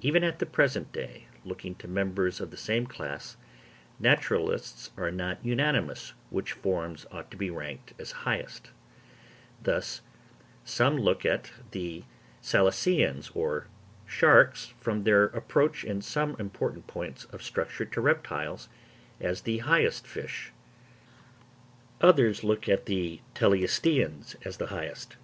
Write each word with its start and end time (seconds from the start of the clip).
Even 0.00 0.24
at 0.24 0.40
the 0.40 0.44
present 0.44 0.90
day, 0.92 1.28
looking 1.44 1.76
to 1.76 1.86
members 1.86 2.40
of 2.40 2.50
the 2.50 2.56
same 2.56 2.84
class, 2.84 3.36
naturalists 4.00 4.90
are 4.96 5.12
not 5.12 5.38
unanimous 5.44 6.14
which 6.30 6.50
forms 6.50 7.06
ought 7.12 7.30
to 7.30 7.36
be 7.36 7.48
ranked 7.48 7.92
as 7.96 8.10
highest: 8.26 8.72
thus, 9.62 10.00
some 10.64 10.98
look 10.98 11.24
at 11.24 11.52
the 11.70 12.02
selaceans 12.42 13.30
or 13.36 13.68
sharks, 14.04 14.74
from 14.80 15.04
their 15.04 15.26
approach 15.26 15.84
in 15.84 16.02
some 16.02 16.34
important 16.40 16.88
points 16.88 17.26
of 17.26 17.40
structure 17.40 17.84
to 17.84 18.00
reptiles, 18.00 18.68
as 19.20 19.42
the 19.42 19.58
highest 19.58 20.08
fish; 20.08 20.50
others 22.00 22.42
look 22.42 22.68
at 22.68 22.86
the 22.86 23.20
teleosteans 23.36 24.34
as 24.44 24.56
the 24.56 24.66
highest. 24.74 25.14